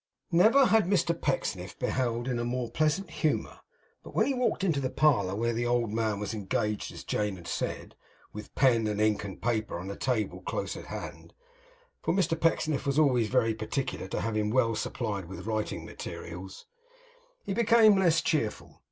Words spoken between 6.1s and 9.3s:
was engaged as Jane had said; with pen and ink